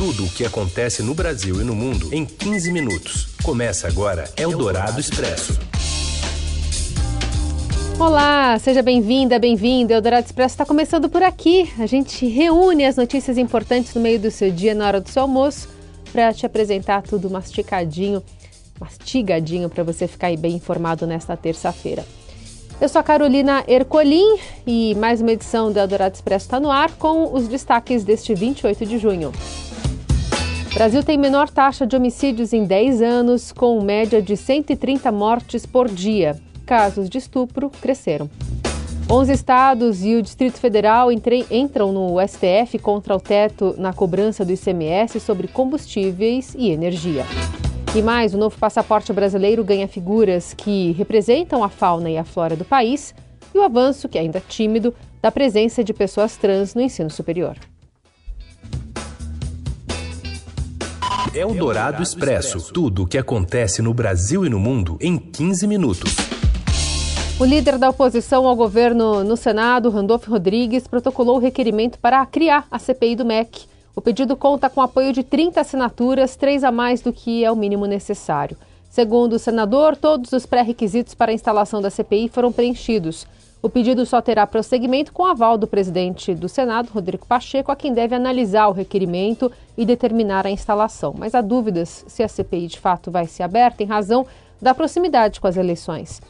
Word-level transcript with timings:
Tudo 0.00 0.24
o 0.24 0.30
que 0.30 0.46
acontece 0.46 1.02
no 1.02 1.12
Brasil 1.12 1.60
e 1.60 1.62
no 1.62 1.74
mundo 1.74 2.08
em 2.10 2.24
15 2.24 2.72
minutos. 2.72 3.28
Começa 3.42 3.86
agora 3.86 4.24
Eldorado 4.34 4.98
Expresso. 4.98 5.60
Olá, 7.98 8.58
seja 8.58 8.80
bem-vinda, 8.80 9.38
bem-vindo. 9.38 9.92
Eldorado 9.92 10.24
Expresso 10.24 10.54
está 10.54 10.64
começando 10.64 11.10
por 11.10 11.22
aqui. 11.22 11.70
A 11.78 11.84
gente 11.84 12.26
reúne 12.26 12.86
as 12.86 12.96
notícias 12.96 13.36
importantes 13.36 13.94
no 13.94 14.00
meio 14.00 14.18
do 14.18 14.30
seu 14.30 14.50
dia, 14.50 14.74
na 14.74 14.86
hora 14.86 15.02
do 15.02 15.10
seu 15.10 15.20
almoço, 15.20 15.68
para 16.10 16.32
te 16.32 16.46
apresentar 16.46 17.02
tudo 17.02 17.28
masticadinho, 17.28 18.22
mastigadinho, 18.80 19.68
para 19.68 19.84
você 19.84 20.08
ficar 20.08 20.34
bem 20.38 20.56
informado 20.56 21.06
nesta 21.06 21.36
terça-feira. 21.36 22.06
Eu 22.80 22.88
sou 22.88 23.00
a 23.00 23.04
Carolina 23.04 23.62
Ercolim 23.68 24.38
e 24.66 24.94
mais 24.94 25.20
uma 25.20 25.32
edição 25.32 25.70
do 25.70 25.78
Eldorado 25.78 26.14
Expresso 26.14 26.46
está 26.46 26.58
no 26.58 26.70
ar 26.70 26.90
com 26.92 27.34
os 27.34 27.46
destaques 27.46 28.02
deste 28.02 28.34
28 28.34 28.86
de 28.86 28.96
junho. 28.96 29.30
Brasil 30.74 31.02
tem 31.02 31.18
menor 31.18 31.50
taxa 31.50 31.84
de 31.84 31.96
homicídios 31.96 32.52
em 32.52 32.64
10 32.64 33.02
anos, 33.02 33.50
com 33.50 33.82
média 33.82 34.22
de 34.22 34.36
130 34.36 35.10
mortes 35.10 35.66
por 35.66 35.88
dia. 35.88 36.40
Casos 36.64 37.10
de 37.10 37.18
estupro 37.18 37.70
cresceram. 37.82 38.30
11 39.10 39.32
estados 39.32 40.04
e 40.04 40.14
o 40.14 40.22
Distrito 40.22 40.58
Federal 40.58 41.08
entram 41.10 41.92
no 41.92 42.16
STF 42.24 42.78
contra 42.78 43.16
o 43.16 43.20
teto 43.20 43.74
na 43.76 43.92
cobrança 43.92 44.44
do 44.44 44.52
ICMS 44.52 45.18
sobre 45.18 45.48
combustíveis 45.48 46.54
e 46.56 46.70
energia. 46.70 47.26
E 47.92 48.00
mais, 48.00 48.32
o 48.32 48.38
novo 48.38 48.56
passaporte 48.56 49.12
brasileiro 49.12 49.64
ganha 49.64 49.88
figuras 49.88 50.54
que 50.54 50.92
representam 50.92 51.64
a 51.64 51.68
fauna 51.68 52.08
e 52.08 52.16
a 52.16 52.22
flora 52.22 52.54
do 52.54 52.64
país 52.64 53.12
e 53.52 53.58
o 53.58 53.62
avanço, 53.62 54.08
que 54.08 54.16
é 54.16 54.20
ainda 54.20 54.40
tímido, 54.40 54.94
da 55.20 55.32
presença 55.32 55.82
de 55.82 55.92
pessoas 55.92 56.36
trans 56.36 56.76
no 56.76 56.80
ensino 56.80 57.10
superior. 57.10 57.56
Eldorado 61.34 62.02
Expresso. 62.02 62.72
Tudo 62.72 63.04
o 63.04 63.06
que 63.06 63.16
acontece 63.16 63.80
no 63.80 63.94
Brasil 63.94 64.44
e 64.44 64.48
no 64.48 64.58
mundo 64.58 64.98
em 65.00 65.16
15 65.16 65.66
minutos. 65.66 66.16
O 67.38 67.44
líder 67.44 67.78
da 67.78 67.90
oposição 67.90 68.46
ao 68.46 68.56
governo 68.56 69.22
no 69.22 69.36
Senado, 69.36 69.90
Randolph 69.90 70.26
Rodrigues, 70.26 70.88
protocolou 70.88 71.36
o 71.36 71.38
requerimento 71.38 71.98
para 71.98 72.24
criar 72.26 72.66
a 72.70 72.78
CPI 72.78 73.14
do 73.16 73.24
MEC. 73.24 73.66
O 73.94 74.00
pedido 74.00 74.36
conta 74.36 74.68
com 74.68 74.80
apoio 74.80 75.12
de 75.12 75.22
30 75.22 75.60
assinaturas, 75.60 76.36
três 76.36 76.64
a 76.64 76.72
mais 76.72 77.00
do 77.00 77.12
que 77.12 77.44
é 77.44 77.50
o 77.50 77.56
mínimo 77.56 77.86
necessário. 77.86 78.56
Segundo 78.90 79.34
o 79.34 79.38
senador, 79.38 79.96
todos 79.96 80.32
os 80.32 80.44
pré-requisitos 80.44 81.14
para 81.14 81.30
a 81.30 81.34
instalação 81.34 81.80
da 81.80 81.90
CPI 81.90 82.28
foram 82.28 82.50
preenchidos. 82.50 83.24
O 83.62 83.68
pedido 83.68 84.06
só 84.06 84.22
terá 84.22 84.46
prosseguimento 84.46 85.12
com 85.12 85.26
aval 85.26 85.58
do 85.58 85.66
presidente 85.66 86.34
do 86.34 86.48
Senado, 86.48 86.90
Rodrigo 86.94 87.26
Pacheco, 87.26 87.70
a 87.70 87.76
quem 87.76 87.92
deve 87.92 88.14
analisar 88.14 88.68
o 88.68 88.72
requerimento 88.72 89.52
e 89.76 89.84
determinar 89.84 90.46
a 90.46 90.50
instalação. 90.50 91.14
Mas 91.16 91.34
há 91.34 91.42
dúvidas 91.42 92.04
se 92.08 92.22
a 92.22 92.28
CPI 92.28 92.68
de 92.68 92.80
fato 92.80 93.10
vai 93.10 93.26
ser 93.26 93.42
aberta 93.42 93.82
em 93.82 93.86
razão 93.86 94.26
da 94.62 94.74
proximidade 94.74 95.40
com 95.40 95.46
as 95.46 95.58
eleições. 95.58 96.22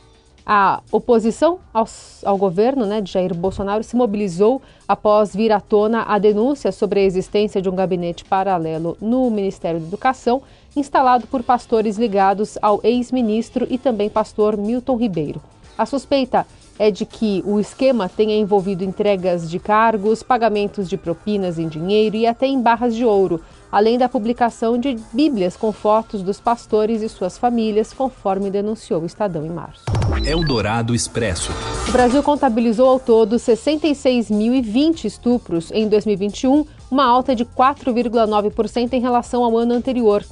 A 0.44 0.82
oposição 0.90 1.60
ao, 1.72 1.86
ao, 2.24 2.36
governo 2.36 2.84
né, 2.84 3.00
de 3.00 3.12
Jair 3.12 3.32
Bolsonaro 3.32 3.84
se 3.84 3.94
mobilizou 3.94 4.60
após 4.88 5.36
vir 5.36 5.52
à 5.52 5.60
tona 5.60 6.02
a 6.08 6.18
denúncia 6.18 6.72
sobre 6.72 6.98
a 6.98 7.04
existência 7.04 7.62
de 7.62 7.68
um 7.68 7.76
gabinete 7.76 8.24
paralelo 8.24 8.96
no 9.00 9.30
Ministério 9.30 9.78
da 9.78 9.86
Educação, 9.86 10.42
instalado 10.74 11.28
por 11.28 11.44
pastores 11.44 11.96
ligados 11.96 12.58
ao 12.60 12.80
ex-ministro 12.82 13.68
e 13.70 13.78
também 13.78 14.10
pastor 14.10 14.56
Milton 14.56 14.96
Ribeiro. 14.96 15.40
A 15.78 15.86
suspeita 15.86 16.44
é 16.80 16.90
de 16.90 17.04
que 17.04 17.44
o 17.46 17.60
esquema 17.60 18.08
tenha 18.08 18.34
envolvido 18.34 18.82
entregas 18.82 19.48
de 19.48 19.58
cargos, 19.58 20.22
pagamentos 20.22 20.88
de 20.88 20.96
propinas 20.96 21.58
em 21.58 21.68
dinheiro 21.68 22.16
e 22.16 22.26
até 22.26 22.46
em 22.46 22.60
barras 22.60 22.96
de 22.96 23.04
ouro 23.04 23.40
além 23.70 23.96
da 23.96 24.08
publicação 24.08 24.78
de 24.78 24.96
Bíblias 25.12 25.56
com 25.56 25.72
fotos 25.72 26.22
dos 26.22 26.40
pastores 26.40 27.02
e 27.02 27.08
suas 27.08 27.38
famílias, 27.38 27.92
conforme 27.92 28.50
denunciou 28.50 29.02
o 29.02 29.06
Estadão 29.06 29.46
em 29.46 29.50
março. 29.50 29.84
Eldorado 30.24 30.94
Expresso. 30.94 31.52
O 31.88 31.92
Brasil 31.92 32.22
contabilizou 32.22 32.88
ao 32.88 32.98
todo 32.98 33.36
66.020 33.36 35.04
estupros 35.04 35.70
em 35.70 35.88
2021, 35.88 36.66
uma 36.90 37.04
alta 37.04 37.34
de 37.34 37.44
4,9% 37.44 38.92
em 38.92 39.00
relação 39.00 39.44
ao 39.44 39.56
ano 39.56 39.74
anterior. 39.74 40.24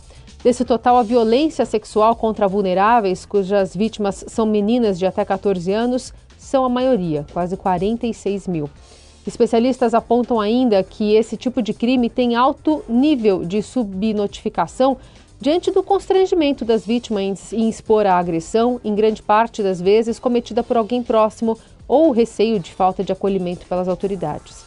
Desse 0.43 0.65
total, 0.65 0.97
a 0.97 1.03
violência 1.03 1.65
sexual 1.65 2.15
contra 2.15 2.47
vulneráveis, 2.47 3.27
cujas 3.27 3.75
vítimas 3.75 4.25
são 4.28 4.47
meninas 4.47 4.99
de 4.99 5.05
até 5.05 5.25
14 5.25 5.72
anos, 5.72 6.12
são 6.48 6.64
a 6.64 6.69
maioria, 6.69 7.26
quase 7.32 7.56
46 7.56 8.48
mil. 8.48 8.70
Especialistas 9.26 9.92
apontam 9.92 10.41
ainda 10.41 10.82
que 10.82 11.14
esse 11.14 11.36
tipo 11.36 11.60
de 11.60 11.75
crime 11.75 12.09
tem 12.09 12.34
alto 12.34 12.82
nível 12.88 13.44
de 13.44 13.62
subnotificação 13.62 14.97
diante 15.38 15.70
do 15.70 15.82
constrangimento 15.82 16.64
das 16.64 16.86
vítimas 16.86 17.53
em 17.53 17.69
expor 17.69 18.06
a 18.06 18.19
agressão, 18.19 18.81
em 18.82 18.94
grande 18.94 19.22
parte 19.22 19.62
das 19.62 19.78
vezes 19.78 20.19
cometida 20.19 20.62
por 20.62 20.78
alguém 20.78 21.03
próximo 21.03 21.59
ou 21.86 22.09
o 22.09 22.12
receio 22.12 22.59
de 22.59 22.72
falta 22.72 23.04
de 23.04 23.12
acolhimento 23.12 23.66
pelas 23.66 23.86
autoridades. 23.86 24.65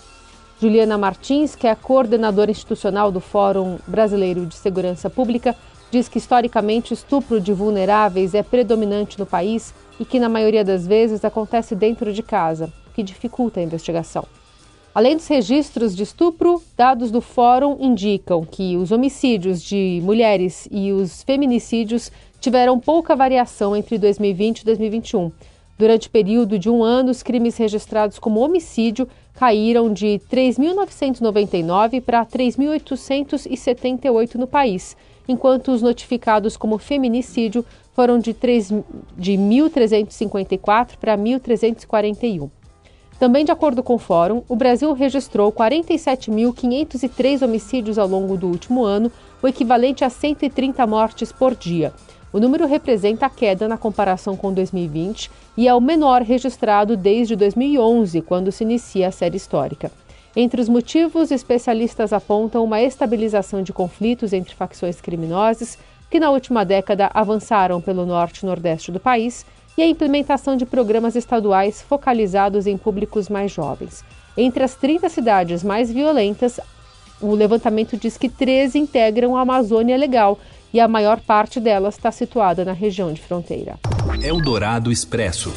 Juliana 0.61 0.99
Martins, 0.99 1.55
que 1.55 1.65
é 1.65 1.73
coordenadora 1.73 2.51
institucional 2.51 3.11
do 3.11 3.19
Fórum 3.19 3.79
Brasileiro 3.87 4.45
de 4.45 4.53
Segurança 4.53 5.09
Pública, 5.09 5.55
diz 5.89 6.07
que 6.07 6.19
historicamente 6.19 6.93
estupro 6.93 7.41
de 7.41 7.51
vulneráveis 7.51 8.35
é 8.35 8.43
predominante 8.43 9.17
no 9.17 9.25
país 9.25 9.73
e 10.01 10.05
que, 10.05 10.19
na 10.19 10.27
maioria 10.27 10.65
das 10.65 10.85
vezes, 10.87 11.23
acontece 11.23 11.75
dentro 11.75 12.11
de 12.11 12.23
casa, 12.23 12.73
o 12.87 12.91
que 12.91 13.03
dificulta 13.03 13.59
a 13.59 13.63
investigação. 13.63 14.25
Além 14.95 15.15
dos 15.15 15.27
registros 15.27 15.95
de 15.95 16.01
estupro, 16.01 16.59
dados 16.75 17.11
do 17.11 17.21
Fórum 17.21 17.77
indicam 17.79 18.43
que 18.43 18.75
os 18.75 18.91
homicídios 18.91 19.61
de 19.61 20.01
mulheres 20.03 20.67
e 20.71 20.91
os 20.91 21.21
feminicídios 21.21 22.11
tiveram 22.39 22.79
pouca 22.79 23.15
variação 23.15 23.75
entre 23.75 23.99
2020 23.99 24.61
e 24.61 24.65
2021. 24.65 25.31
Durante 25.77 26.07
o 26.07 26.11
período 26.11 26.57
de 26.57 26.67
um 26.67 26.83
ano, 26.83 27.11
os 27.11 27.21
crimes 27.21 27.55
registrados 27.55 28.17
como 28.17 28.39
homicídio 28.39 29.07
caíram 29.35 29.93
de 29.93 30.19
3.999 30.31 32.01
para 32.01 32.25
3.878 32.25 34.33
no 34.33 34.47
país, 34.47 34.97
enquanto 35.27 35.71
os 35.71 35.81
notificados 35.81 36.57
como 36.57 36.77
feminicídio 36.77 37.65
foram 37.93 38.19
de, 38.19 38.33
3, 38.33 38.73
de 39.17 39.33
1.354 39.33 40.97
para 40.99 41.17
1.341. 41.17 42.49
Também, 43.19 43.45
de 43.45 43.51
acordo 43.51 43.83
com 43.83 43.95
o 43.95 43.99
Fórum, 43.99 44.41
o 44.49 44.55
Brasil 44.55 44.91
registrou 44.93 45.51
47.503 45.51 47.43
homicídios 47.43 47.99
ao 47.99 48.07
longo 48.07 48.35
do 48.35 48.47
último 48.47 48.83
ano, 48.83 49.11
o 49.43 49.47
equivalente 49.47 50.03
a 50.03 50.09
130 50.09 50.87
mortes 50.87 51.31
por 51.31 51.53
dia. 51.53 51.93
O 52.33 52.39
número 52.39 52.65
representa 52.65 53.25
a 53.25 53.29
queda 53.29 53.67
na 53.67 53.77
comparação 53.77 54.35
com 54.35 54.53
2020 54.53 55.29
e 55.57 55.67
é 55.67 55.73
o 55.75 55.81
menor 55.81 56.21
registrado 56.21 56.97
desde 56.97 57.35
2011, 57.35 58.21
quando 58.21 58.51
se 58.51 58.63
inicia 58.63 59.09
a 59.09 59.11
série 59.11 59.37
histórica. 59.37 59.91
Entre 60.35 60.61
os 60.61 60.69
motivos, 60.69 61.29
especialistas 61.29 62.13
apontam 62.13 62.63
uma 62.63 62.81
estabilização 62.81 63.61
de 63.61 63.73
conflitos 63.73 64.31
entre 64.31 64.55
facções 64.55 65.01
criminosas, 65.01 65.77
que 66.09 66.19
na 66.19 66.29
última 66.29 66.63
década 66.63 67.09
avançaram 67.13 67.81
pelo 67.81 68.05
norte 68.05 68.39
e 68.39 68.45
nordeste 68.45 68.91
do 68.91 68.99
país, 68.99 69.45
e 69.77 69.81
a 69.81 69.87
implementação 69.87 70.55
de 70.55 70.65
programas 70.65 71.15
estaduais 71.15 71.81
focalizados 71.81 72.67
em 72.67 72.77
públicos 72.77 73.29
mais 73.29 73.51
jovens. 73.51 74.03
Entre 74.37 74.63
as 74.63 74.75
30 74.75 75.09
cidades 75.09 75.63
mais 75.63 75.91
violentas, 75.91 76.59
o 77.21 77.35
levantamento 77.35 77.97
diz 77.97 78.17
que 78.17 78.29
13 78.29 78.79
integram 78.79 79.35
a 79.35 79.41
Amazônia 79.41 79.97
Legal 79.97 80.39
e 80.73 80.79
a 80.79 80.87
maior 80.87 81.19
parte 81.19 81.59
delas 81.59 81.95
está 81.95 82.11
situada 82.11 82.63
na 82.63 82.73
região 82.73 83.11
de 83.13 83.21
fronteira. 83.21 83.77
Eldorado 84.23 84.91
Expresso. 84.91 85.53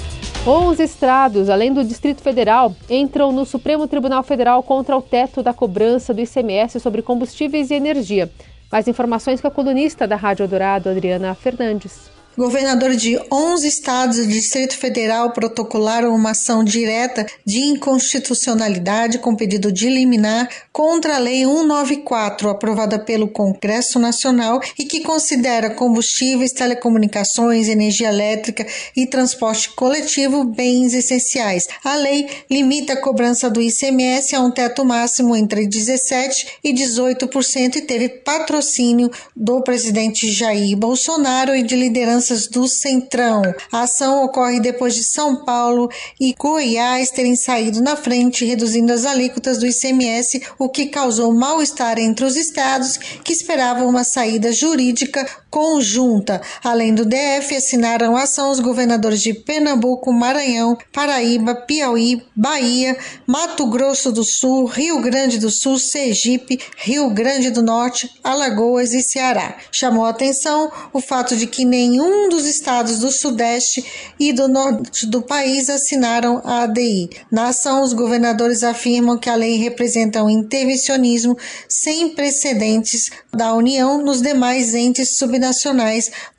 11 0.47 0.83
estrados, 0.83 1.49
além 1.49 1.73
do 1.73 1.83
Distrito 1.83 2.21
Federal, 2.21 2.77
entram 2.91 3.33
no 3.33 3.47
Supremo 3.47 3.89
Tribunal 3.89 4.23
Federal 4.23 4.63
contra 4.63 4.95
o 4.95 5.01
teto 5.01 5.43
da 5.43 5.55
cobrança 5.55 6.13
do 6.13 6.21
ICMS 6.21 6.81
sobre 6.81 7.01
combustíveis 7.01 7.71
e 7.71 7.75
energia. 7.75 8.31
Mais 8.71 8.87
informações 8.87 9.41
com 9.41 9.49
a 9.49 9.51
colunista 9.51 10.07
da 10.07 10.17
Rádio 10.17 10.45
Eldorado, 10.45 10.91
Adriana 10.91 11.35
Fernandes. 11.35 12.14
Governadores 12.37 13.01
de 13.01 13.17
11 13.31 13.69
estados 13.69 14.17
do 14.17 14.27
Distrito 14.27 14.77
Federal 14.77 15.31
protocolaram 15.31 16.13
uma 16.13 16.31
ação 16.31 16.65
direta 16.65 17.25
de 17.47 17.61
inconstitucionalidade 17.61 19.19
com 19.19 19.37
pedido 19.37 19.71
de 19.71 19.89
liminar 19.89 20.49
contra 20.73 21.15
a 21.15 21.19
Lei 21.19 21.45
194, 21.45 22.49
aprovada 22.49 22.99
pelo 22.99 23.29
Congresso 23.29 24.01
Nacional 24.01 24.61
e 24.77 24.85
que 24.85 25.03
considera 25.03 25.71
combustíveis, 25.71 26.51
telecomunicações, 26.51 27.69
energia 27.69 28.09
elétrica 28.09 28.67
e 28.97 29.07
transporte 29.07 29.71
coletivo 29.71 30.43
bens 30.43 30.93
essenciais. 30.93 31.69
A 31.85 31.95
lei 31.95 32.29
limita 32.51 32.95
a 32.95 33.01
cobrança 33.01 33.49
do 33.49 33.63
ICMS 33.63 34.35
a 34.35 34.41
um 34.41 34.51
teto 34.51 34.85
máximo 34.85 35.37
entre 35.37 35.69
17% 35.69 36.47
e 36.65 36.75
18% 36.75 37.77
e 37.77 37.83
teve 37.83 38.09
patrocínio 38.09 39.09
do 39.37 39.63
presidente 39.63 40.31
Jair 40.33 40.77
Bolsonaro 40.77 41.55
e 41.55 41.63
de 41.63 41.77
liderança 41.77 42.24
lideranças 42.25 42.47
do 42.47 42.67
Centrão. 42.67 43.43
A 43.71 43.83
ação 43.83 44.25
ocorre 44.25 44.61
depois 44.61 44.95
de 44.95 45.05
São 45.05 45.45
Paulo 45.45 45.91
e 46.19 46.35
Goiás 46.35 47.11
terem 47.11 47.37
saído 47.37 47.83
na 47.83 47.97
frente, 47.97 48.45
reduzindo 48.45 48.93
as 48.93 49.05
alíquotas 49.05 49.59
do 49.59 49.67
ICMS, 49.67 50.43
o 50.59 50.69
que 50.69 50.87
causou 50.87 51.35
mal-estar 51.35 51.99
entre 51.99 52.25
os 52.25 52.37
estados 52.37 52.97
que 52.97 53.33
esperavam 53.33 53.89
uma 53.89 54.05
saída 54.05 54.53
jurídica 54.53 55.27
conjunta. 55.55 56.43
Além 56.65 56.93
do 56.93 57.05
DF, 57.05 57.55
assinaram 57.55 58.17
ação 58.17 58.51
os 58.51 58.59
governadores 58.59 59.23
de 59.23 59.33
Pernambuco, 59.33 60.13
Maranhão, 60.13 60.77
Paraíba, 60.93 61.55
Piauí, 61.55 62.21
Bahia, 62.35 62.99
Mato 63.25 63.65
Grosso 63.69 64.11
do 64.11 64.25
Sul, 64.25 64.65
Rio 64.65 65.01
Grande 65.01 65.39
do 65.39 65.51
Sul, 65.51 65.79
Sergipe, 65.79 66.59
Rio 66.77 67.09
Grande 67.11 67.51
do 67.51 67.63
Norte, 67.63 68.11
Alagoas 68.25 68.93
e 68.93 69.01
Ceará. 69.01 69.57
Chamou 69.71 70.05
a 70.05 70.11
atenção 70.11 70.73
o 70.93 71.01
fato 71.01 71.37
de 71.37 71.47
que 71.47 71.65
nenhum 71.65 72.29
dos 72.29 72.47
estados 72.47 72.99
do 72.99 73.13
Sudeste 73.13 74.13
e 74.19 74.33
do 74.33 74.49
Norte 74.49 75.07
do 75.07 75.23
país 75.23 75.71
assinaram 75.71 76.43
a 76.45 76.65
ADI. 76.65 77.11
Na 77.31 77.51
ação, 77.51 77.85
os 77.85 77.93
governadores 77.93 78.65
afirmam 78.65 79.17
que 79.17 79.31
a 79.31 79.37
lei 79.37 79.57
representa 79.57 80.25
um 80.25 80.29
intervencionismo 80.29 81.39
sem 81.69 82.09
precedentes 82.09 83.13
da 83.33 83.55
União 83.55 84.03
nos 84.03 84.21
demais 84.21 84.75
entes 84.75 85.17
subnacionais 85.17 85.44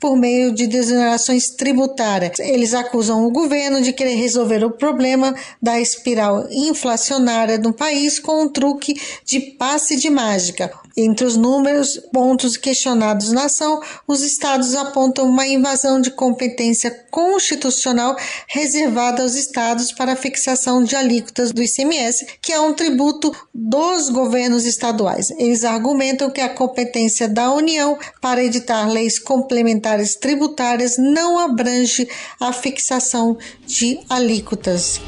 por 0.00 0.16
meio 0.16 0.52
de 0.52 0.66
desonerações 0.66 1.50
tributárias. 1.50 2.38
Eles 2.38 2.74
acusam 2.74 3.24
o 3.24 3.30
governo 3.30 3.80
de 3.82 3.92
querer 3.92 4.14
resolver 4.14 4.64
o 4.64 4.70
problema 4.70 5.34
da 5.60 5.80
espiral 5.80 6.46
inflacionária 6.50 7.58
no 7.58 7.72
país 7.72 8.18
com 8.18 8.42
um 8.42 8.48
truque 8.48 8.94
de 9.24 9.40
passe 9.40 9.96
de 9.96 10.10
mágica. 10.10 10.85
Entre 10.98 11.26
os 11.26 11.36
números, 11.36 12.00
pontos 12.10 12.56
questionados 12.56 13.30
na 13.30 13.44
ação, 13.44 13.82
os 14.08 14.22
estados 14.22 14.74
apontam 14.74 15.28
uma 15.28 15.46
invasão 15.46 16.00
de 16.00 16.10
competência 16.10 16.90
constitucional 17.10 18.16
reservada 18.48 19.22
aos 19.22 19.34
estados 19.34 19.92
para 19.92 20.14
a 20.14 20.16
fixação 20.16 20.82
de 20.82 20.96
alíquotas 20.96 21.52
do 21.52 21.62
ICMS, 21.62 22.26
que 22.40 22.50
é 22.50 22.58
um 22.58 22.72
tributo 22.72 23.30
dos 23.54 24.08
governos 24.08 24.64
estaduais. 24.64 25.30
Eles 25.32 25.64
argumentam 25.64 26.30
que 26.30 26.40
a 26.40 26.48
competência 26.48 27.28
da 27.28 27.52
União 27.52 27.98
para 28.22 28.42
editar 28.42 28.88
leis 28.88 29.18
complementares 29.18 30.16
tributárias 30.16 30.96
não 30.96 31.38
abrange 31.38 32.08
a 32.40 32.54
fixação 32.54 33.36
de 33.66 34.00
alíquotas. 34.08 34.98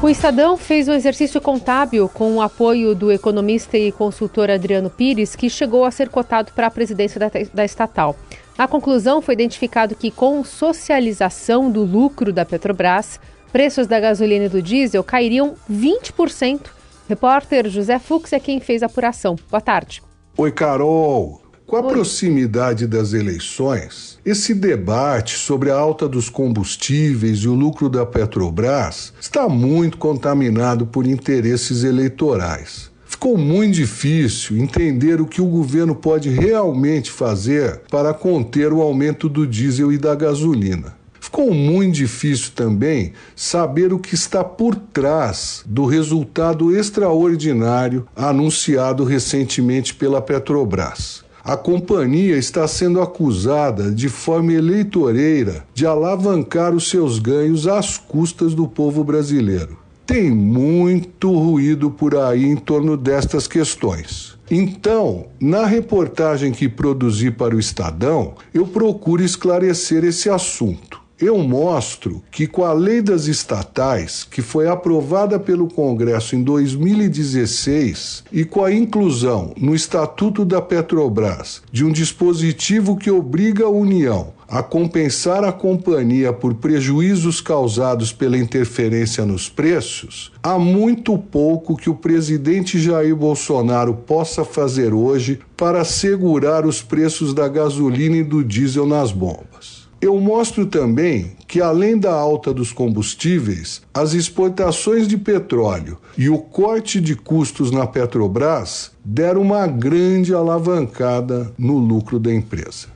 O 0.00 0.08
Estadão 0.08 0.56
fez 0.56 0.86
um 0.86 0.92
exercício 0.92 1.40
contábil 1.40 2.08
com 2.08 2.36
o 2.36 2.40
apoio 2.40 2.94
do 2.94 3.10
economista 3.10 3.76
e 3.76 3.90
consultor 3.90 4.48
Adriano 4.48 4.88
Pires, 4.88 5.34
que 5.34 5.50
chegou 5.50 5.84
a 5.84 5.90
ser 5.90 6.08
cotado 6.08 6.52
para 6.52 6.68
a 6.68 6.70
presidência 6.70 7.18
da, 7.18 7.28
da 7.52 7.64
estatal. 7.64 8.14
Na 8.56 8.68
conclusão, 8.68 9.20
foi 9.20 9.34
identificado 9.34 9.96
que, 9.96 10.12
com 10.12 10.44
socialização 10.44 11.68
do 11.68 11.82
lucro 11.82 12.32
da 12.32 12.44
Petrobras, 12.44 13.18
preços 13.50 13.88
da 13.88 13.98
gasolina 13.98 14.44
e 14.44 14.48
do 14.48 14.62
diesel 14.62 15.02
cairiam 15.02 15.56
20%. 15.68 16.66
Repórter 17.08 17.68
José 17.68 17.98
Fux 17.98 18.32
é 18.32 18.38
quem 18.38 18.60
fez 18.60 18.84
a 18.84 18.86
apuração. 18.86 19.34
Boa 19.50 19.60
tarde. 19.60 20.00
Oi, 20.36 20.52
Carol. 20.52 21.47
Com 21.68 21.76
a 21.76 21.82
proximidade 21.82 22.86
das 22.86 23.12
eleições, 23.12 24.18
esse 24.24 24.54
debate 24.54 25.36
sobre 25.36 25.70
a 25.70 25.76
alta 25.76 26.08
dos 26.08 26.30
combustíveis 26.30 27.40
e 27.40 27.48
o 27.48 27.52
lucro 27.52 27.90
da 27.90 28.06
Petrobras 28.06 29.12
está 29.20 29.46
muito 29.50 29.98
contaminado 29.98 30.86
por 30.86 31.06
interesses 31.06 31.84
eleitorais. 31.84 32.90
Ficou 33.04 33.36
muito 33.36 33.74
difícil 33.74 34.56
entender 34.56 35.20
o 35.20 35.26
que 35.26 35.42
o 35.42 35.46
governo 35.46 35.94
pode 35.94 36.30
realmente 36.30 37.10
fazer 37.10 37.82
para 37.90 38.14
conter 38.14 38.72
o 38.72 38.80
aumento 38.80 39.28
do 39.28 39.46
diesel 39.46 39.92
e 39.92 39.98
da 39.98 40.14
gasolina. 40.14 40.96
Ficou 41.20 41.52
muito 41.52 41.96
difícil 41.96 42.52
também 42.54 43.12
saber 43.36 43.92
o 43.92 43.98
que 43.98 44.14
está 44.14 44.42
por 44.42 44.74
trás 44.74 45.62
do 45.66 45.84
resultado 45.84 46.74
extraordinário 46.74 48.08
anunciado 48.16 49.04
recentemente 49.04 49.94
pela 49.94 50.22
Petrobras 50.22 51.27
a 51.48 51.56
companhia 51.56 52.36
está 52.36 52.68
sendo 52.68 53.00
acusada 53.00 53.90
de 53.90 54.06
forma 54.10 54.52
eleitoreira 54.52 55.64
de 55.72 55.86
alavancar 55.86 56.74
os 56.74 56.90
seus 56.90 57.18
ganhos 57.18 57.66
às 57.66 57.96
custas 57.96 58.52
do 58.52 58.68
povo 58.68 59.02
brasileiro. 59.02 59.78
Tem 60.06 60.30
muito 60.30 61.32
ruído 61.32 61.90
por 61.90 62.14
aí 62.14 62.44
em 62.44 62.54
torno 62.54 62.98
destas 62.98 63.46
questões. 63.46 64.36
Então, 64.50 65.24
na 65.40 65.64
reportagem 65.64 66.52
que 66.52 66.68
produzi 66.68 67.30
para 67.30 67.56
o 67.56 67.58
Estadão, 67.58 68.34
eu 68.52 68.66
procuro 68.66 69.22
esclarecer 69.22 70.04
esse 70.04 70.28
assunto 70.28 70.97
eu 71.20 71.38
mostro 71.38 72.22
que 72.30 72.46
com 72.46 72.64
a 72.64 72.72
lei 72.72 73.02
das 73.02 73.26
estatais, 73.26 74.24
que 74.24 74.40
foi 74.40 74.68
aprovada 74.68 75.38
pelo 75.38 75.68
Congresso 75.68 76.36
em 76.36 76.42
2016, 76.42 78.24
e 78.32 78.44
com 78.44 78.64
a 78.64 78.72
inclusão 78.72 79.52
no 79.56 79.74
Estatuto 79.74 80.44
da 80.44 80.62
Petrobras 80.62 81.62
de 81.72 81.84
um 81.84 81.90
dispositivo 81.90 82.96
que 82.96 83.10
obriga 83.10 83.64
a 83.64 83.70
União 83.70 84.38
a 84.48 84.62
compensar 84.62 85.44
a 85.44 85.52
companhia 85.52 86.32
por 86.32 86.54
prejuízos 86.54 87.38
causados 87.38 88.14
pela 88.14 88.38
interferência 88.38 89.26
nos 89.26 89.46
preços, 89.46 90.32
há 90.42 90.58
muito 90.58 91.18
pouco 91.18 91.76
que 91.76 91.90
o 91.90 91.94
presidente 91.94 92.80
Jair 92.80 93.14
Bolsonaro 93.14 93.92
possa 93.92 94.46
fazer 94.46 94.94
hoje 94.94 95.38
para 95.54 95.84
segurar 95.84 96.64
os 96.64 96.80
preços 96.80 97.34
da 97.34 97.46
gasolina 97.46 98.16
e 98.16 98.24
do 98.24 98.42
diesel 98.42 98.86
nas 98.86 99.12
bombas. 99.12 99.77
Eu 100.00 100.20
mostro 100.20 100.64
também 100.64 101.32
que, 101.48 101.60
além 101.60 101.98
da 101.98 102.12
alta 102.12 102.54
dos 102.54 102.72
combustíveis, 102.72 103.82
as 103.92 104.12
exportações 104.12 105.08
de 105.08 105.18
petróleo 105.18 105.98
e 106.16 106.28
o 106.28 106.38
corte 106.38 107.00
de 107.00 107.16
custos 107.16 107.72
na 107.72 107.84
Petrobras 107.84 108.92
deram 109.04 109.40
uma 109.42 109.66
grande 109.66 110.32
alavancada 110.32 111.52
no 111.58 111.78
lucro 111.78 112.20
da 112.20 112.32
empresa. 112.32 112.86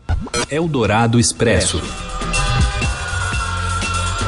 Eldorado 0.48 1.18
Expresso. 1.18 1.82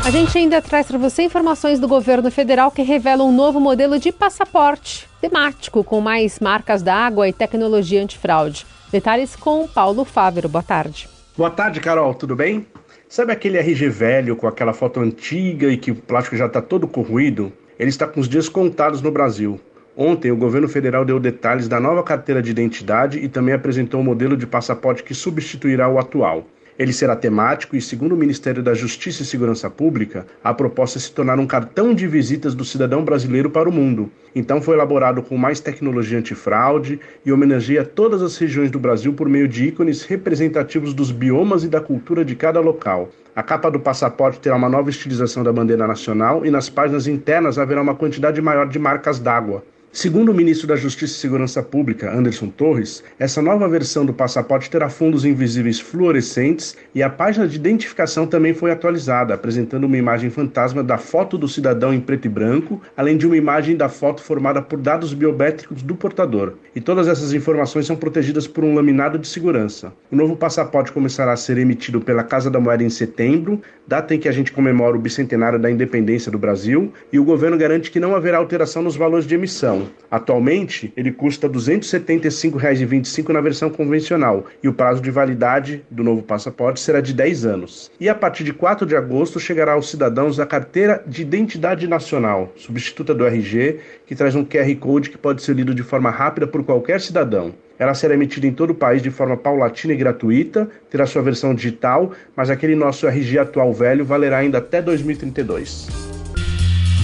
A 0.05 0.11
gente 0.11 0.37
ainda 0.37 0.61
traz 0.61 0.89
para 0.89 0.99
você 0.99 1.23
informações 1.23 1.79
do 1.79 1.87
governo 1.87 2.29
federal 2.29 2.73
que 2.73 2.83
revelam 2.83 3.29
um 3.29 3.35
novo 3.35 3.61
modelo 3.61 4.01
de 4.01 4.11
passaporte 4.11 5.09
temático 5.21 5.85
com 5.85 6.01
mais 6.01 6.41
marcas 6.41 6.83
d'água 6.83 7.29
e 7.29 7.33
tecnologia 7.33 8.03
antifraude. 8.03 8.67
Detalhes 8.91 9.37
com 9.37 9.67
Paulo 9.69 10.05
Fávero. 10.05 10.49
Boa 10.49 10.63
tarde. 10.63 11.14
Boa 11.37 11.51
tarde, 11.51 11.81
Carol, 11.81 12.15
tudo 12.15 12.37
bem? 12.37 12.65
Sabe 13.09 13.33
aquele 13.33 13.59
RG 13.59 13.89
velho 13.89 14.37
com 14.37 14.47
aquela 14.47 14.73
foto 14.73 15.01
antiga 15.01 15.67
e 15.67 15.77
que 15.77 15.91
o 15.91 15.97
plástico 15.97 16.37
já 16.37 16.47
está 16.47 16.63
todo 16.63 16.87
corroído? 16.87 17.53
Ele 17.77 17.89
está 17.89 18.07
com 18.07 18.21
os 18.21 18.29
dias 18.29 18.49
contados 18.49 19.03
no 19.03 19.11
Brasil. 19.11 19.61
Ontem, 19.97 20.31
o 20.31 20.37
governo 20.37 20.69
federal 20.69 21.05
deu 21.05 21.19
detalhes 21.19 21.67
da 21.67 21.81
nova 21.81 22.05
carteira 22.05 22.41
de 22.41 22.53
identidade 22.53 23.19
e 23.19 23.29
também 23.29 23.53
apresentou 23.53 24.01
um 24.01 24.05
modelo 24.05 24.37
de 24.37 24.47
passaporte 24.47 25.03
que 25.03 25.13
substituirá 25.13 25.89
o 25.89 25.99
atual. 25.99 26.47
Ele 26.77 26.93
será 26.93 27.15
temático 27.15 27.77
e, 27.77 27.81
segundo 27.81 28.15
o 28.15 28.19
Ministério 28.19 28.63
da 28.63 28.75
Justiça 28.75 29.23
e 29.23 29.27
Segurança 29.27 29.71
Pública, 29.71 30.27
a 30.43 30.53
proposta 30.53 30.99
é 30.99 31.01
se 31.01 31.13
tornar 31.13 31.39
um 31.39 31.47
cartão 31.47 31.95
de 31.95 32.09
visitas 32.09 32.53
do 32.53 32.65
cidadão 32.65 33.05
brasileiro 33.05 33.49
para 33.49 33.69
o 33.69 33.73
mundo. 33.73 34.11
Então 34.35 34.61
foi 34.61 34.75
elaborado 34.75 35.23
com 35.23 35.37
mais 35.37 35.61
tecnologia 35.61 36.19
antifraude 36.19 36.99
e 37.25 37.31
homenageia 37.31 37.85
todas 37.85 38.23
as 38.23 38.37
regiões 38.37 38.73
do 38.73 38.81
Brasil 38.81 39.13
por 39.13 39.29
meio 39.29 39.47
de 39.47 39.67
ícones 39.67 40.03
representativos 40.03 40.93
dos 40.93 41.13
biomas 41.13 41.63
e 41.63 41.69
da 41.69 41.81
cultura 41.81 42.25
de 42.25 42.35
cada 42.35 42.59
local. 42.59 43.09
A 43.37 43.43
capa 43.43 43.71
do 43.71 43.79
passaporte 43.79 44.41
terá 44.41 44.57
uma 44.57 44.69
nova 44.69 44.91
estilização 44.91 45.45
da 45.45 45.53
bandeira 45.53 45.87
nacional 45.87 46.45
e 46.45 46.51
nas 46.51 46.69
páginas 46.69 47.07
internas 47.07 47.57
haverá 47.57 47.83
uma 47.83 47.95
quantidade 47.95 48.41
maior 48.43 48.69
de 48.69 48.79
marcas 48.81 49.21
d'água. 49.21 49.63
Segundo 49.95 50.33
o 50.33 50.35
ministro 50.35 50.67
da 50.67 50.75
Justiça 50.75 51.15
e 51.15 51.21
Segurança 51.21 51.63
Pública, 51.63 52.13
Anderson 52.13 52.49
Torres, 52.49 53.05
essa 53.17 53.41
nova 53.41 53.69
versão 53.69 54.05
do 54.05 54.13
passaporte 54.13 54.69
terá 54.69 54.89
fundos 54.89 55.25
invisíveis 55.25 55.79
fluorescentes 55.79 56.77
e 56.93 57.01
a 57.01 57.09
página 57.09 57.47
de 57.47 57.55
identificação 57.55 58.27
também 58.27 58.53
foi 58.53 58.73
atualizada, 58.73 59.35
apresentando 59.35 59.85
uma 59.85 59.97
imagem 59.97 60.31
fantasma 60.31 60.83
da 60.83 60.99
foto 60.99 61.39
do 61.39 61.47
cidadão 61.47 61.95
em 61.95 62.01
preto 62.01 62.25
e 62.25 62.29
branco, 62.29 62.83
além 62.97 63.17
de 63.17 63.25
uma 63.25 63.37
imagem 63.37 63.77
da 63.77 63.89
foto 63.89 64.21
formada 64.21 64.61
por 64.61 64.81
dados 64.81 65.15
biométricos 65.15 65.81
do 65.81 65.95
portador. 65.95 66.55
E 66.75 66.81
todas 66.81 67.07
essas 67.07 67.33
informações 67.33 67.87
são 67.87 67.95
protegidas 67.95 68.49
por 68.49 68.65
um 68.65 68.75
laminado 68.75 69.17
de 69.17 69.29
segurança. 69.29 69.93
O 70.11 70.17
novo 70.17 70.35
passaporte 70.35 70.91
começará 70.91 71.35
a 71.35 71.37
ser 71.37 71.57
emitido 71.57 72.01
pela 72.01 72.25
Casa 72.25 72.51
da 72.51 72.59
Moeda 72.59 72.83
em 72.83 72.91
setembro, 72.91 73.63
data 73.87 74.13
em 74.13 74.19
que 74.19 74.29
a 74.29 74.33
gente 74.33 74.51
comemora 74.51 74.97
o 74.97 75.01
bicentenário 75.01 75.59
da 75.59 75.71
independência 75.71 76.33
do 76.33 76.39
Brasil, 76.39 76.93
e 77.13 77.19
o 77.21 77.25
governo 77.25 77.57
garante 77.57 77.93
que 77.93 78.01
não 78.01 78.17
haverá 78.17 78.39
alteração 78.39 78.83
nos 78.83 78.97
valores 78.97 79.25
de 79.25 79.37
emissão 79.37 79.84
Atualmente, 80.11 80.93
ele 80.97 81.11
custa 81.11 81.47
R$ 81.47 81.55
275,25 81.55 83.29
na 83.31 83.41
versão 83.41 83.71
convencional 83.71 84.47
e 84.63 84.69
o 84.69 84.73
prazo 84.73 85.03
de 85.03 85.11
validade 85.11 85.85
do 85.91 86.05
novo 86.05 86.23
passaporte 86.23 86.81
será 86.81 87.01
de 87.01 87.13
10 87.13 87.47
anos. 87.47 87.91
E 87.99 88.09
a 88.09 88.15
partir 88.15 88.45
de 88.45 88.53
4 88.53 88.87
de 88.87 88.97
agosto 88.97 89.41
chegará 89.41 89.73
aos 89.73 89.91
cidadãos 89.91 90.39
a 90.39 90.47
carteira 90.47 91.03
de 91.07 91.23
identidade 91.23 91.87
nacional, 91.89 92.53
substituta 92.57 93.15
do 93.15 93.27
RG, 93.27 93.81
que 94.07 94.15
traz 94.15 94.35
um 94.35 94.45
QR 94.45 94.75
Code 94.77 95.11
que 95.11 95.19
pode 95.19 95.43
ser 95.43 95.57
lido 95.57 95.75
de 95.75 95.83
forma 95.83 96.11
rápida 96.11 96.47
por 96.47 96.63
qualquer 96.65 97.01
cidadão. 97.01 97.55
Ela 97.79 97.95
será 97.95 98.15
emitida 98.15 98.47
em 98.47 98.53
todo 98.53 98.71
o 98.71 98.75
país 98.75 99.03
de 99.03 99.11
forma 99.11 99.37
paulatina 99.37 99.93
e 99.93 99.97
gratuita, 99.97 100.69
terá 100.89 101.07
sua 101.07 101.23
versão 101.23 101.55
digital, 101.55 102.13
mas 102.37 102.51
aquele 102.51 102.77
nosso 102.77 103.07
RG 103.07 103.39
atual 103.39 103.73
velho 103.73 104.05
valerá 104.05 104.39
ainda 104.39 104.59
até 104.59 104.81
2032. 104.81 105.89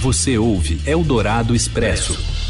Você 0.01 0.37
ouve 0.37 0.81
Eldorado 0.87 1.53
Expresso. 1.53 2.40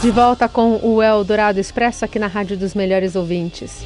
De 0.00 0.10
volta 0.10 0.48
com 0.48 0.80
o 0.82 1.02
Eldorado 1.02 1.60
Expresso 1.60 2.06
aqui 2.06 2.18
na 2.18 2.26
Rádio 2.26 2.56
dos 2.56 2.74
Melhores 2.74 3.14
Ouvintes. 3.14 3.84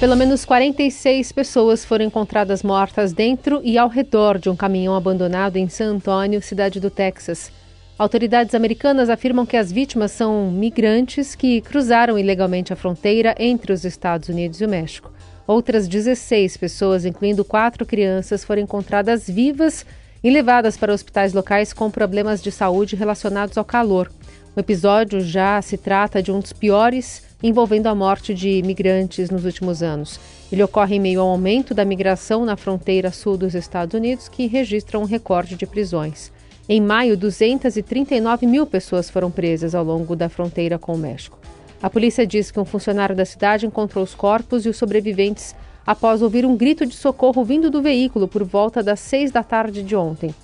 Pelo 0.00 0.16
menos 0.16 0.44
46 0.44 1.30
pessoas 1.30 1.84
foram 1.84 2.06
encontradas 2.06 2.64
mortas 2.64 3.12
dentro 3.12 3.60
e 3.62 3.78
ao 3.78 3.88
redor 3.88 4.36
de 4.36 4.50
um 4.50 4.56
caminhão 4.56 4.96
abandonado 4.96 5.56
em 5.56 5.68
San 5.68 5.94
Antônio, 5.94 6.42
cidade 6.42 6.80
do 6.80 6.90
Texas. 6.90 7.52
Autoridades 7.96 8.52
americanas 8.52 9.08
afirmam 9.08 9.46
que 9.46 9.56
as 9.56 9.70
vítimas 9.70 10.10
são 10.10 10.50
migrantes 10.50 11.36
que 11.36 11.60
cruzaram 11.60 12.18
ilegalmente 12.18 12.72
a 12.72 12.76
fronteira 12.76 13.32
entre 13.38 13.72
os 13.72 13.84
Estados 13.84 14.28
Unidos 14.28 14.60
e 14.60 14.64
o 14.64 14.68
México. 14.68 15.12
Outras 15.46 15.86
16 15.86 16.56
pessoas, 16.56 17.04
incluindo 17.04 17.44
quatro 17.44 17.86
crianças, 17.86 18.42
foram 18.42 18.62
encontradas 18.62 19.30
vivas 19.30 19.86
e 20.22 20.30
levadas 20.30 20.76
para 20.76 20.92
hospitais 20.92 21.32
locais 21.32 21.72
com 21.72 21.88
problemas 21.92 22.42
de 22.42 22.50
saúde 22.50 22.96
relacionados 22.96 23.56
ao 23.56 23.64
calor. 23.64 24.10
O 24.58 24.60
episódio 24.60 25.20
já 25.20 25.62
se 25.62 25.76
trata 25.76 26.20
de 26.20 26.32
um 26.32 26.40
dos 26.40 26.52
piores 26.52 27.22
envolvendo 27.40 27.86
a 27.86 27.94
morte 27.94 28.34
de 28.34 28.58
imigrantes 28.58 29.30
nos 29.30 29.44
últimos 29.44 29.84
anos. 29.84 30.18
Ele 30.50 30.64
ocorre 30.64 30.96
em 30.96 30.98
meio 30.98 31.20
ao 31.20 31.28
aumento 31.28 31.72
da 31.72 31.84
migração 31.84 32.44
na 32.44 32.56
fronteira 32.56 33.12
sul 33.12 33.36
dos 33.36 33.54
Estados 33.54 33.94
Unidos, 33.94 34.28
que 34.28 34.48
registra 34.48 34.98
um 34.98 35.04
recorde 35.04 35.54
de 35.54 35.64
prisões. 35.64 36.32
Em 36.68 36.80
maio, 36.80 37.16
239 37.16 38.46
mil 38.48 38.66
pessoas 38.66 39.08
foram 39.08 39.30
presas 39.30 39.76
ao 39.76 39.84
longo 39.84 40.16
da 40.16 40.28
fronteira 40.28 40.76
com 40.76 40.92
o 40.92 40.98
México. 40.98 41.38
A 41.80 41.88
polícia 41.88 42.26
diz 42.26 42.50
que 42.50 42.58
um 42.58 42.64
funcionário 42.64 43.14
da 43.14 43.24
cidade 43.24 43.64
encontrou 43.64 44.02
os 44.02 44.12
corpos 44.12 44.66
e 44.66 44.68
os 44.68 44.76
sobreviventes 44.76 45.54
após 45.86 46.20
ouvir 46.20 46.44
um 46.44 46.56
grito 46.56 46.84
de 46.84 46.96
socorro 46.96 47.44
vindo 47.44 47.70
do 47.70 47.80
veículo 47.80 48.26
por 48.26 48.42
volta 48.42 48.82
das 48.82 48.98
seis 48.98 49.30
da 49.30 49.44
tarde 49.44 49.84
de 49.84 49.94
ontem. 49.94 50.34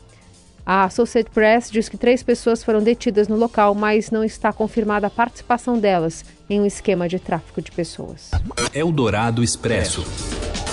A 0.67 0.85
Associated 0.85 1.31
Press 1.33 1.71
diz 1.71 1.91
que 1.91 1.97
três 1.99 2.23
pessoas 2.23 2.65
foram 2.65 2.83
detidas 2.83 3.29
no 3.29 3.37
local, 3.37 3.75
mas 3.75 4.11
não 4.11 4.25
está 4.25 4.51
confirmada 4.51 5.07
a 5.07 5.11
participação 5.11 5.79
delas 5.79 6.25
em 6.49 6.61
um 6.61 6.65
esquema 6.65 7.07
de 7.07 7.19
tráfico 7.19 7.61
de 7.61 7.71
pessoas. 7.71 8.31
Eldorado 8.73 9.43
Expresso. 9.43 10.05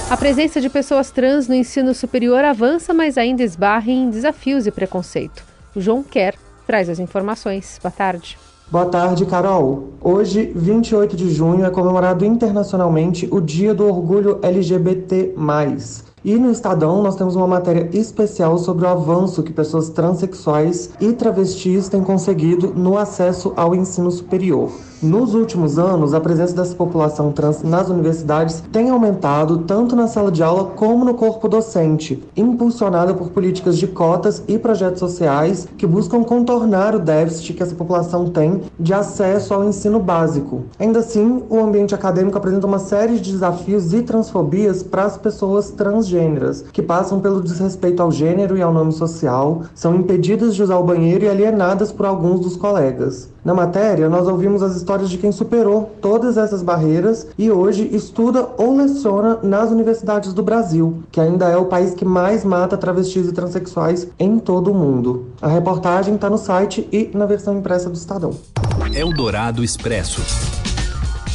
A 0.10 0.16
presença 0.16 0.62
de 0.62 0.70
pessoas 0.70 1.12
trans 1.12 1.48
no 1.48 1.56
ensino 1.56 1.94
superior 1.94 2.44
avança, 2.44 2.94
mas 2.94 3.18
ainda 3.18 3.44
esbarra 3.44 3.92
em 3.92 4.10
desafios 4.10 4.66
e 4.66 4.72
preconceito. 4.72 5.44
O 5.76 5.82
João 5.82 6.04
Quer 6.04 6.36
traz 6.66 6.90
as 6.90 7.00
informações. 7.00 7.78
Boa 7.82 7.92
tarde. 7.92 8.38
Boa 8.70 8.86
tarde, 8.86 9.26
Carol. 9.26 9.90
Hoje, 10.00 10.54
28 10.56 11.18
de 11.18 11.30
junho, 11.30 11.66
é 11.66 11.70
comemorado 11.70 12.24
internacionalmente 12.24 13.28
o 13.30 13.42
Dia 13.42 13.74
do 13.74 13.86
Orgulho 13.86 14.40
LGBT. 14.42 15.34
E 16.24 16.36
no 16.38 16.52
Estadão 16.52 17.02
nós 17.02 17.16
temos 17.16 17.36
uma 17.36 17.48
matéria 17.48 17.90
especial 17.94 18.56
sobre 18.60 18.86
o 18.86 18.88
avanço 18.88 19.42
que 19.42 19.52
pessoas 19.52 19.90
transexuais 19.90 20.92
e 21.00 21.14
travestis 21.14 21.90
têm 21.90 22.04
conseguido 22.04 22.74
no 22.76 22.96
acesso 22.96 23.54
ao 23.56 23.74
ensino 23.74 24.12
superior. 24.12 24.72
Nos 25.02 25.34
últimos 25.34 25.80
anos, 25.80 26.14
a 26.14 26.22
presença 26.22 26.54
dessa 26.56 26.76
população 26.76 27.32
trans 27.32 27.64
nas 27.64 27.90
universidades 27.90 28.64
tem 28.72 28.92
aumentado 28.92 29.64
tanto 29.64 29.96
na 29.96 30.06
sala 30.06 30.32
de 30.32 30.44
aula 30.44 30.66
como 30.76 31.04
no 31.04 31.16
corpo 31.16 31.48
docente, 31.48 32.24
impulsionada 32.38 33.12
por 33.12 33.32
políticas 33.32 33.80
de 33.80 33.88
cotas 33.88 34.44
e 34.48 34.60
projetos 34.60 35.00
sociais 35.00 35.68
que 35.76 35.88
buscam 35.88 36.24
contornar 36.24 36.94
o 36.94 37.00
déficit 37.00 37.54
que 37.54 37.64
essa 37.64 37.74
população 37.74 38.30
tem 38.30 38.62
de 38.80 38.94
acesso 38.94 39.56
ao 39.56 39.64
ensino 39.64 40.00
básico. 40.00 40.66
Ainda 40.78 41.00
assim, 41.00 41.42
o 41.50 41.60
ambiente 41.60 41.96
acadêmico 41.96 42.38
apresenta 42.38 42.68
uma 42.68 42.78
série 42.78 43.18
de 43.18 43.32
desafios 43.32 43.96
e 43.96 44.04
transfobias 44.04 44.84
para 44.84 45.06
as 45.06 45.18
pessoas 45.18 45.72
transgêneras, 45.72 46.64
que 46.72 46.84
passam 46.84 47.20
pelo 47.20 47.42
desrespeito 47.42 48.04
ao 48.04 48.12
gênero 48.12 48.56
e 48.56 48.62
ao 48.62 48.72
nome 48.72 48.92
social, 48.92 49.64
são 49.74 49.96
impedidas 49.96 50.54
de 50.54 50.62
usar 50.62 50.78
o 50.78 50.84
banheiro 50.84 51.26
e 51.26 51.28
alienadas 51.28 51.92
por 51.92 52.06
alguns 52.06 52.42
dos 52.42 52.56
colegas. 52.56 53.31
Na 53.44 53.56
matéria, 53.56 54.08
nós 54.08 54.28
ouvimos 54.28 54.62
as 54.62 54.76
histórias 54.76 55.10
de 55.10 55.18
quem 55.18 55.32
superou 55.32 55.96
todas 56.00 56.38
essas 56.38 56.62
barreiras 56.62 57.28
e 57.40 57.50
hoje 57.50 57.90
estuda 57.92 58.48
ou 58.56 58.76
leciona 58.76 59.40
nas 59.42 59.72
universidades 59.72 60.32
do 60.32 60.44
Brasil, 60.44 61.04
que 61.12 61.20
ainda 61.20 61.50
é 61.50 61.58
o 61.58 61.66
país 61.66 61.96
que 61.96 62.06
mais 62.06 62.46
mata 62.46 62.78
travestis 62.78 63.28
e 63.28 63.32
transexuais 63.32 64.08
em 64.20 64.38
todo 64.38 64.72
o 64.72 64.76
mundo. 64.76 65.32
A 65.42 65.48
reportagem 65.48 66.14
está 66.14 66.30
no 66.30 66.38
site 66.38 66.88
e 66.92 67.10
na 67.16 67.26
versão 67.26 67.58
impressa 67.58 67.90
do 67.90 67.96
Estadão. 67.96 68.36
Eldorado 68.94 69.64
Expresso. 69.64 70.22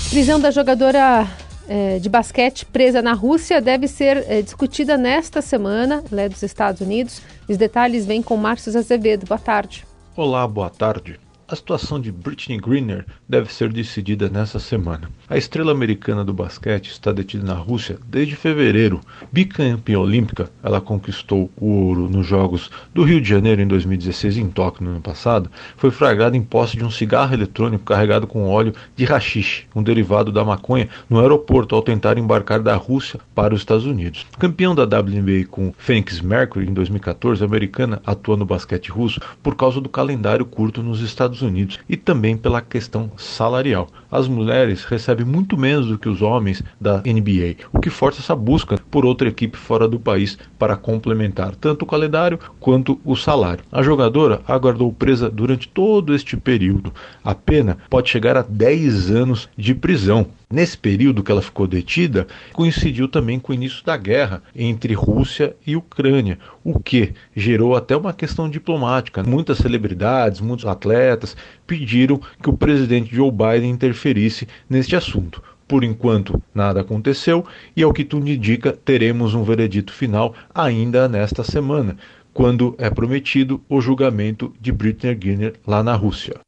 Prisão 0.08 0.38
da 0.38 0.52
jogadora 0.52 1.26
é, 1.68 1.98
de 1.98 2.08
basquete 2.08 2.64
presa 2.66 3.02
na 3.02 3.14
Rússia 3.14 3.60
deve 3.60 3.88
ser 3.88 4.24
é, 4.28 4.42
discutida 4.42 4.96
nesta 4.96 5.42
semana, 5.42 6.04
ela 6.12 6.22
é 6.22 6.28
dos 6.28 6.44
Estados 6.44 6.80
Unidos. 6.80 7.20
Os 7.48 7.56
detalhes 7.56 8.06
vêm 8.06 8.22
com 8.22 8.36
Márcio 8.36 8.76
Azevedo. 8.78 9.26
Boa 9.26 9.40
tarde. 9.40 9.84
Olá, 10.16 10.46
boa 10.46 10.70
tarde. 10.70 11.25
A 11.48 11.54
situação 11.54 12.00
de 12.00 12.10
Britney 12.10 12.58
Greener 12.58 13.06
deve 13.28 13.54
ser 13.54 13.72
decidida 13.72 14.28
nessa 14.28 14.58
semana. 14.58 15.08
A 15.30 15.36
estrela 15.36 15.70
americana 15.70 16.24
do 16.24 16.32
basquete 16.32 16.88
está 16.88 17.12
detida 17.12 17.46
na 17.46 17.54
Rússia 17.54 18.00
desde 18.08 18.34
fevereiro. 18.34 19.00
Bicampeã 19.30 20.00
olímpica, 20.00 20.50
ela 20.60 20.80
conquistou 20.80 21.48
o 21.56 21.66
ouro 21.66 22.10
nos 22.10 22.26
Jogos 22.26 22.68
do 22.92 23.04
Rio 23.04 23.20
de 23.20 23.28
Janeiro 23.28 23.62
em 23.62 23.66
2016 23.68 24.38
e 24.38 24.40
em 24.40 24.48
Tóquio 24.48 24.82
no 24.82 24.90
ano 24.90 25.00
passado. 25.00 25.48
Foi 25.76 25.92
flagrada 25.92 26.36
em 26.36 26.42
posse 26.42 26.76
de 26.76 26.84
um 26.84 26.90
cigarro 26.90 27.32
eletrônico 27.32 27.84
carregado 27.84 28.26
com 28.26 28.48
óleo 28.48 28.74
de 28.96 29.04
rachixe, 29.04 29.66
um 29.72 29.84
derivado 29.84 30.32
da 30.32 30.44
maconha, 30.44 30.88
no 31.08 31.20
aeroporto 31.20 31.76
ao 31.76 31.82
tentar 31.82 32.18
embarcar 32.18 32.60
da 32.60 32.74
Rússia 32.74 33.20
para 33.36 33.54
os 33.54 33.60
Estados 33.60 33.86
Unidos. 33.86 34.26
Campeão 34.36 34.74
da 34.74 34.82
WNBA 34.82 35.46
com 35.48 35.72
Phoenix 35.78 36.20
Mercury 36.20 36.68
em 36.68 36.74
2014, 36.74 37.44
a 37.44 37.46
americana 37.46 38.02
atua 38.04 38.36
no 38.36 38.44
basquete 38.44 38.90
russo 38.90 39.20
por 39.44 39.54
causa 39.54 39.80
do 39.80 39.88
calendário 39.88 40.44
curto 40.44 40.82
nos 40.82 41.00
Estados 41.00 41.35
Estados 41.36 41.42
Unidos 41.42 41.78
e 41.88 41.96
também 41.96 42.36
pela 42.36 42.62
questão 42.62 43.10
salarial. 43.16 43.88
As 44.10 44.26
mulheres 44.26 44.84
recebem 44.84 45.26
muito 45.26 45.56
menos 45.56 45.86
do 45.86 45.98
que 45.98 46.08
os 46.08 46.22
homens 46.22 46.62
da 46.80 46.98
NBA, 46.98 47.66
o 47.72 47.80
que 47.80 47.90
força 47.90 48.20
essa 48.20 48.34
busca 48.34 48.78
por 48.90 49.04
outra 49.04 49.28
equipe 49.28 49.56
fora 49.56 49.86
do 49.86 50.00
país 50.00 50.38
para 50.58 50.76
complementar 50.76 51.54
tanto 51.54 51.82
o 51.82 51.86
calendário 51.86 52.38
quanto 52.58 52.98
o 53.04 53.14
salário. 53.14 53.64
A 53.70 53.82
jogadora 53.82 54.40
aguardou 54.46 54.92
presa 54.92 55.28
durante 55.28 55.68
todo 55.68 56.14
este 56.14 56.36
período. 56.36 56.92
A 57.22 57.34
pena 57.34 57.78
pode 57.90 58.08
chegar 58.08 58.36
a 58.36 58.42
10 58.42 59.10
anos 59.10 59.48
de 59.56 59.74
prisão. 59.74 60.26
Nesse 60.48 60.78
período 60.78 61.24
que 61.24 61.32
ela 61.32 61.42
ficou 61.42 61.66
detida, 61.66 62.28
coincidiu 62.52 63.08
também 63.08 63.38
com 63.38 63.50
o 63.50 63.54
início 63.54 63.84
da 63.84 63.96
guerra 63.96 64.40
entre 64.54 64.94
Rússia 64.94 65.56
e 65.66 65.74
Ucrânia, 65.74 66.38
o 66.62 66.78
que 66.78 67.14
gerou 67.34 67.74
até 67.74 67.96
uma 67.96 68.12
questão 68.12 68.48
diplomática. 68.48 69.24
Muitas 69.24 69.58
celebridades, 69.58 70.40
muitos 70.40 70.64
atletas 70.64 71.36
pediram 71.66 72.20
que 72.40 72.48
o 72.48 72.56
presidente 72.56 73.12
Joe 73.12 73.32
Biden 73.32 73.70
interferisse 73.70 74.46
neste 74.70 74.94
assunto. 74.94 75.42
Por 75.66 75.82
enquanto, 75.82 76.40
nada 76.54 76.80
aconteceu 76.80 77.44
e, 77.74 77.82
ao 77.82 77.92
que 77.92 78.04
tudo 78.04 78.28
indica, 78.30 78.72
teremos 78.72 79.34
um 79.34 79.42
veredito 79.42 79.92
final 79.92 80.32
ainda 80.54 81.08
nesta 81.08 81.42
semana, 81.42 81.96
quando 82.32 82.76
é 82.78 82.88
prometido 82.88 83.60
o 83.68 83.80
julgamento 83.80 84.54
de 84.60 84.70
Britney 84.70 85.16
Griner 85.16 85.54
lá 85.66 85.82
na 85.82 85.96
Rússia. 85.96 86.38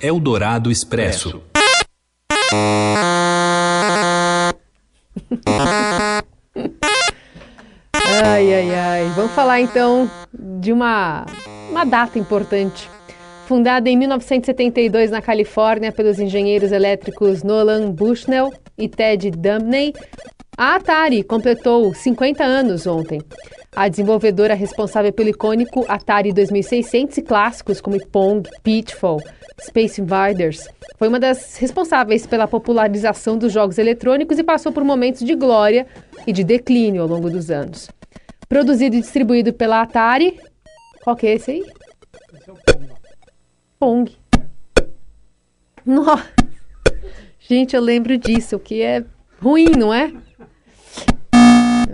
Eldorado 0.00 0.70
Expresso. 0.70 1.42
Falar 9.36 9.60
então 9.60 10.10
de 10.32 10.72
uma, 10.72 11.26
uma 11.70 11.84
data 11.84 12.18
importante. 12.18 12.88
Fundada 13.44 13.86
em 13.86 13.94
1972 13.94 15.10
na 15.10 15.20
Califórnia 15.20 15.92
pelos 15.92 16.18
engenheiros 16.18 16.72
elétricos 16.72 17.42
Nolan 17.42 17.90
Bushnell 17.90 18.50
e 18.78 18.88
Ted 18.88 19.30
Dumney, 19.32 19.92
a 20.56 20.76
Atari 20.76 21.22
completou 21.22 21.92
50 21.92 22.42
anos 22.42 22.86
ontem. 22.86 23.20
A 23.76 23.88
desenvolvedora 23.88 24.54
responsável 24.54 25.12
pelo 25.12 25.28
icônico 25.28 25.84
Atari 25.86 26.32
2600 26.32 27.18
e 27.18 27.22
clássicos 27.22 27.78
como 27.78 28.02
Pong, 28.06 28.48
Pitfall, 28.62 29.20
Space 29.60 30.00
Invaders, 30.00 30.66
foi 30.96 31.08
uma 31.08 31.20
das 31.20 31.58
responsáveis 31.58 32.26
pela 32.26 32.48
popularização 32.48 33.36
dos 33.36 33.52
jogos 33.52 33.76
eletrônicos 33.76 34.38
e 34.38 34.42
passou 34.42 34.72
por 34.72 34.82
momentos 34.82 35.22
de 35.22 35.34
glória 35.34 35.86
e 36.26 36.32
de 36.32 36.42
declínio 36.42 37.02
ao 37.02 37.08
longo 37.08 37.28
dos 37.28 37.50
anos. 37.50 37.94
Produzido 38.48 38.96
e 38.96 39.00
distribuído 39.00 39.52
pela 39.52 39.82
Atari. 39.82 40.38
Qual 41.02 41.16
que 41.16 41.26
é 41.26 41.34
esse 41.34 41.50
aí? 41.50 41.64
Esse 42.34 42.50
é 42.50 42.52
o 42.52 42.56
Pong. 43.78 44.16
Nossa. 45.84 46.28
Gente, 47.38 47.76
eu 47.76 47.82
lembro 47.82 48.18
disso, 48.18 48.56
o 48.56 48.60
que 48.60 48.82
é 48.82 49.04
ruim, 49.40 49.70
não 49.70 49.92
é? 49.92 50.12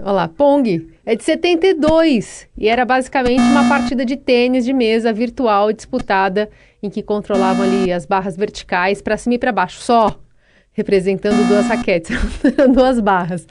Olha 0.03 0.13
lá, 0.13 0.29
Pong. 0.29 0.91
É 1.05 1.17
de 1.17 1.25
72 1.25 2.49
e 2.57 2.69
era 2.69 2.85
basicamente 2.85 3.43
uma 3.43 3.69
partida 3.69 4.05
de 4.05 4.17
tênis 4.17 4.65
de 4.65 4.73
mesa 4.73 5.13
virtual 5.13 5.73
disputada 5.73 6.49
em 6.83 6.89
que 6.89 7.03
controlavam 7.03 7.65
ali 7.65 7.93
as 7.93 8.07
barras 8.07 8.37
verticais 8.37 9.03
para 9.03 9.17
cima 9.17 9.35
e 9.35 9.39
para 9.39 9.53
baixo, 9.53 9.81
só 9.81 10.19
representando 10.73 11.47
duas 11.49 11.67
raquetes, 11.67 12.17
duas 12.73 12.99
barras. 13.01 13.47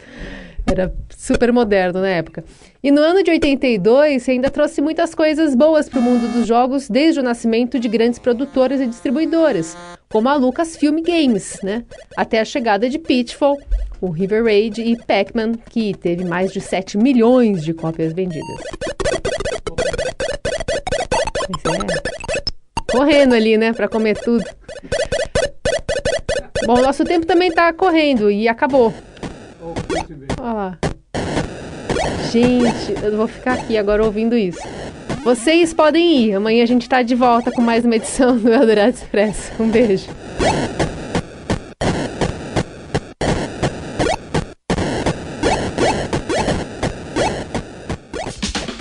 Era 0.65 0.93
super 1.09 1.51
moderno 1.51 2.01
na 2.01 2.09
época. 2.09 2.43
E 2.83 2.91
no 2.91 3.01
ano 3.01 3.23
de 3.23 3.31
82, 3.31 4.27
ainda 4.29 4.49
trouxe 4.49 4.81
muitas 4.81 5.13
coisas 5.13 5.55
boas 5.55 5.89
para 5.89 5.99
o 5.99 6.03
mundo 6.03 6.31
dos 6.31 6.47
jogos, 6.47 6.89
desde 6.89 7.19
o 7.19 7.23
nascimento 7.23 7.79
de 7.79 7.87
grandes 7.87 8.19
produtoras 8.19 8.79
e 8.79 8.87
distribuidoras, 8.87 9.75
como 10.09 10.29
a 10.29 10.35
Lucasfilm 10.35 11.01
Games, 11.01 11.59
né? 11.61 11.83
Até 12.15 12.39
a 12.39 12.45
chegada 12.45 12.89
de 12.89 12.97
Pitfall, 12.99 13.59
o 13.99 14.09
River 14.09 14.43
Raid 14.43 14.81
e 14.81 14.95
Pac-Man, 14.95 15.53
que 15.69 15.93
teve 15.93 16.23
mais 16.23 16.51
de 16.51 16.61
7 16.61 16.97
milhões 16.97 17.63
de 17.63 17.73
cópias 17.73 18.13
vendidas. 18.13 18.59
É. 21.65 22.91
Correndo 22.91 23.35
ali, 23.35 23.57
né, 23.57 23.73
para 23.73 23.87
comer 23.87 24.17
tudo. 24.17 24.43
Bom, 26.65 26.81
nosso 26.81 27.03
tempo 27.03 27.25
também 27.25 27.49
está 27.49 27.71
correndo 27.73 28.29
e 28.29 28.47
acabou. 28.47 28.93
Olha 30.41 30.53
lá. 30.53 30.77
Gente, 32.31 33.03
eu 33.03 33.15
vou 33.15 33.27
ficar 33.27 33.53
aqui 33.53 33.77
agora 33.77 34.03
ouvindo 34.03 34.35
isso. 34.35 34.61
Vocês 35.23 35.71
podem 35.71 36.17
ir. 36.17 36.33
Amanhã 36.33 36.63
a 36.63 36.65
gente 36.65 36.81
está 36.81 37.03
de 37.03 37.13
volta 37.13 37.51
com 37.51 37.61
mais 37.61 37.85
uma 37.85 37.95
edição 37.95 38.35
do 38.35 38.51
Eldorado 38.51 38.89
Expresso. 38.89 39.51
Um 39.59 39.69
beijo. 39.69 40.07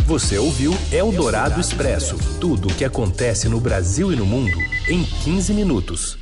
Você 0.06 0.38
ouviu 0.38 0.72
Eldorado 0.90 1.60
Expresso 1.60 2.16
tudo 2.40 2.68
o 2.68 2.74
que 2.74 2.86
acontece 2.86 3.50
no 3.50 3.60
Brasil 3.60 4.10
e 4.10 4.16
no 4.16 4.24
mundo 4.24 4.56
em 4.88 5.04
15 5.04 5.52
minutos. 5.52 6.19